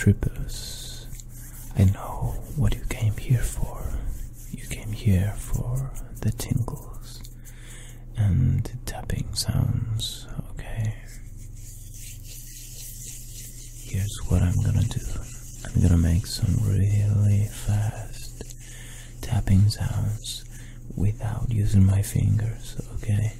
[0.00, 1.06] Trippers,
[1.76, 3.82] I know what you came here for.
[4.50, 5.90] You came here for
[6.22, 7.22] the tingles
[8.16, 10.94] and the tapping sounds, okay?
[13.84, 15.04] Here's what I'm gonna do
[15.66, 18.54] I'm gonna make some really fast
[19.20, 20.46] tapping sounds
[20.96, 23.34] without using my fingers, okay?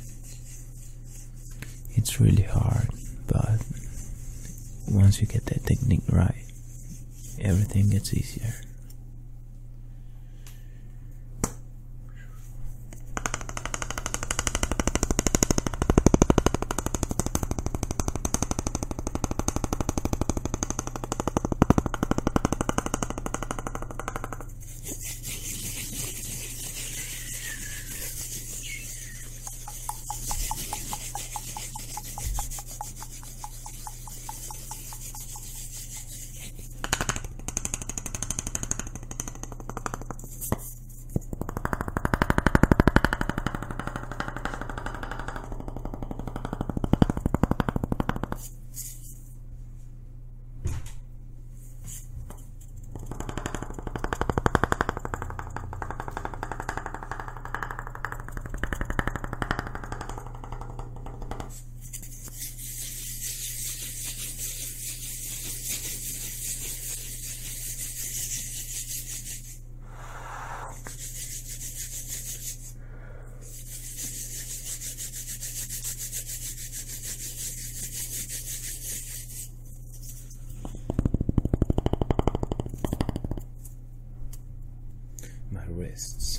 [1.95, 2.91] It's really hard,
[3.27, 3.65] but
[4.91, 6.45] once you get that technique right,
[7.41, 8.55] everything gets easier.
[85.52, 86.30] My wrists.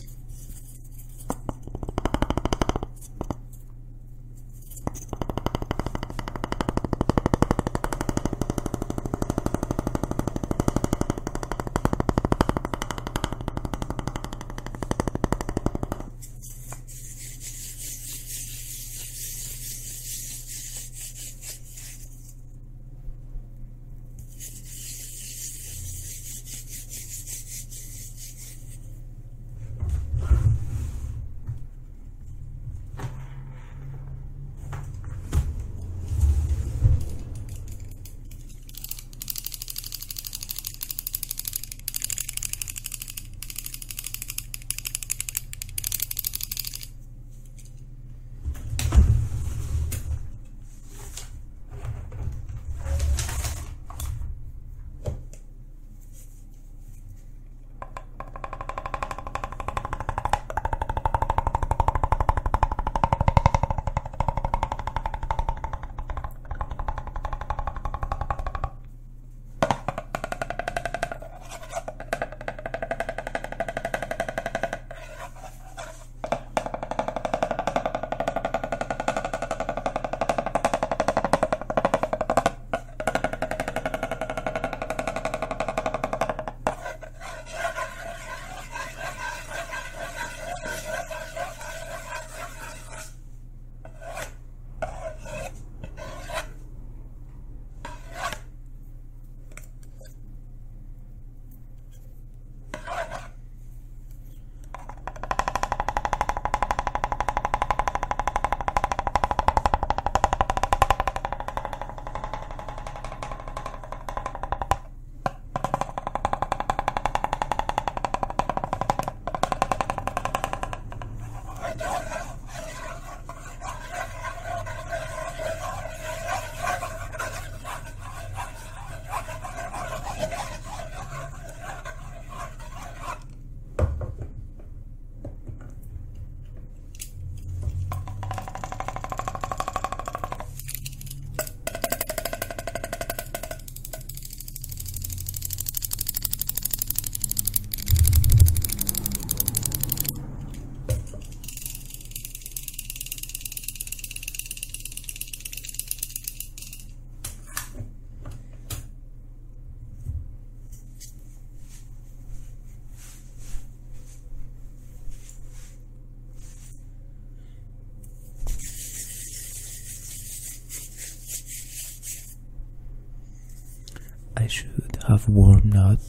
[175.22, 176.00] Have warmed up.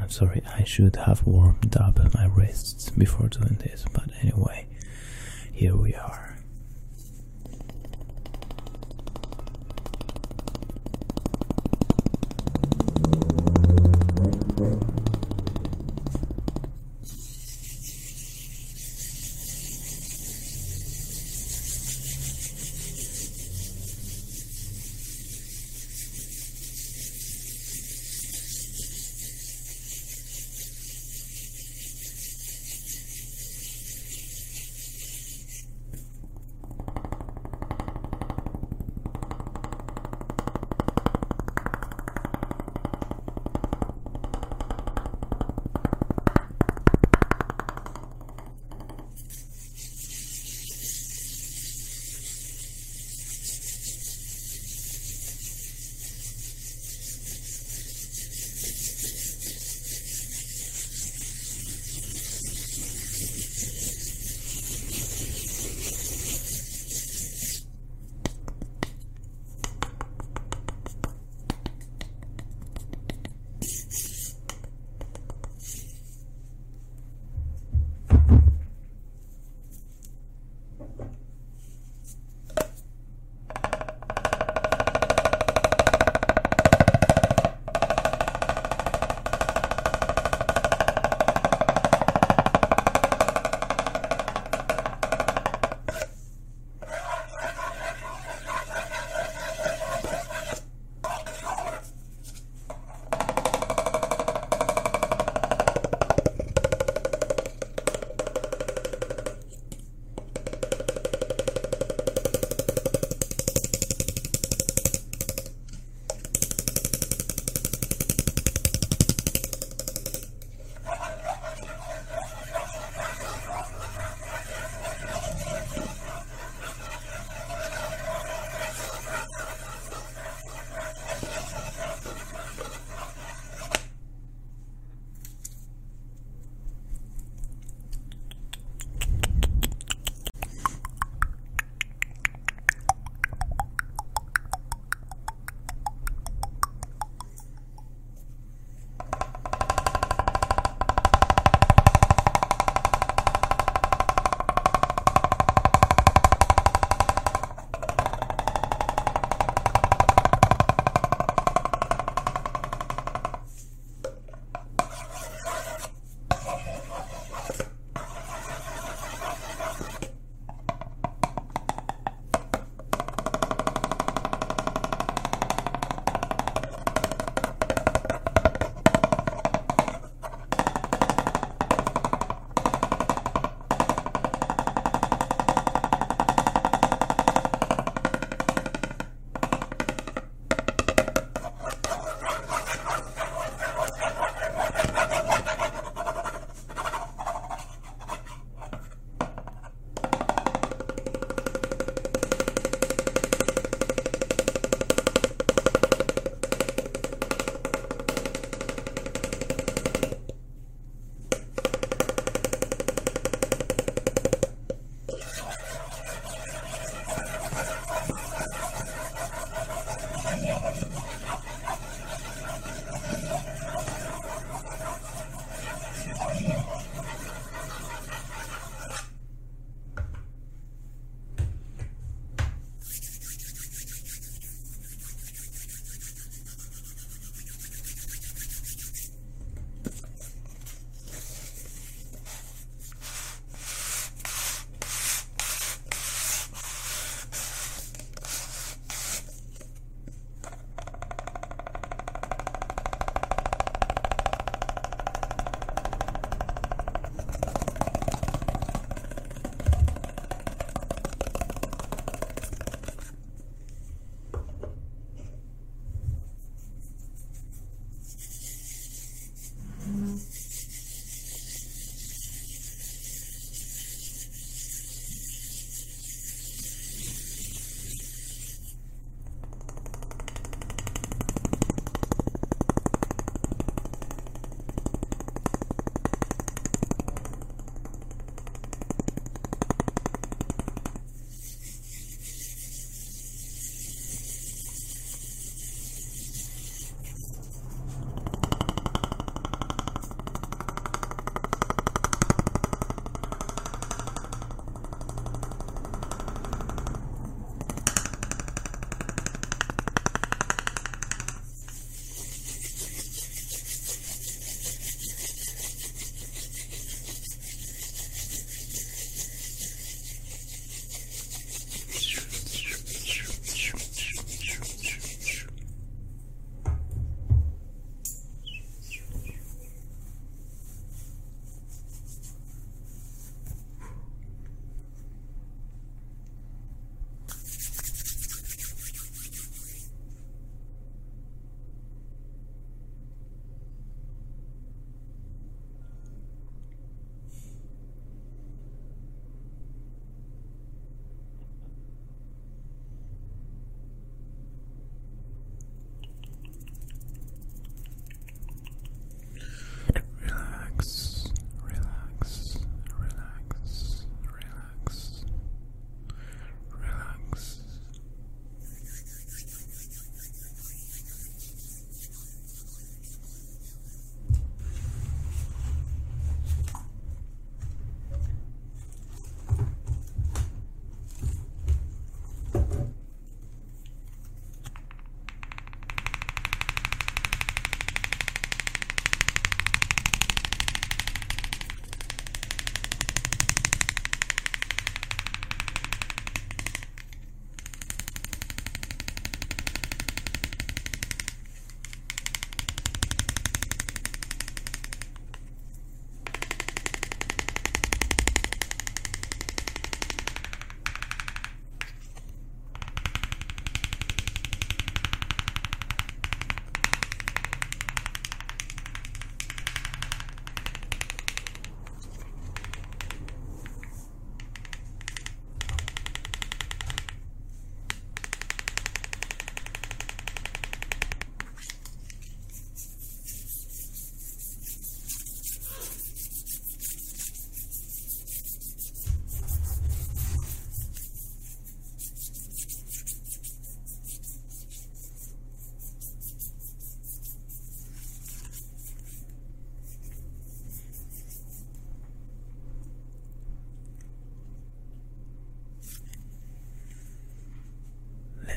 [0.00, 4.66] I'm sorry, I should have warmed up my wrists before doing this, but anyway,
[5.52, 6.39] here we are.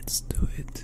[0.03, 0.83] Let's do it.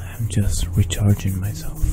[0.00, 1.84] I am just recharging myself.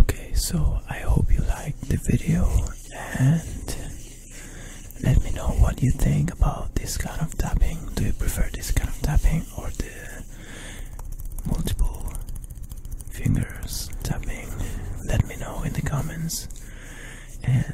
[0.00, 2.44] Okay, so I hope you liked the video
[3.18, 3.76] and
[5.02, 7.78] let me know what you think about this kind of tapping.
[7.94, 10.22] Do you prefer this kind of tapping or the
[11.46, 12.12] multiple
[13.08, 14.50] fingers tapping?
[15.06, 16.46] Let me know in the comments
[17.42, 17.73] and